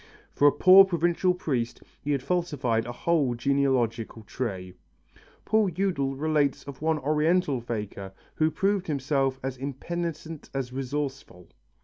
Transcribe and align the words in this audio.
For 0.33 0.47
a 0.47 0.51
poor 0.51 0.83
provincial 0.83 1.35
priest 1.35 1.83
he 2.01 2.09
had 2.11 2.23
falsified 2.23 2.87
a 2.87 2.91
whole 2.91 3.35
genealogical 3.35 4.23
tree. 4.23 4.73
Paul 5.45 5.69
Eudel 5.69 6.15
relates 6.15 6.63
of 6.63 6.81
one 6.81 6.97
Oriental 6.97 7.61
faker 7.61 8.11
who 8.33 8.49
proved 8.49 8.87
himself 8.87 9.39
as 9.43 9.57
impenitent 9.57 10.49
as 10.55 10.73
resourceful. 10.73 11.49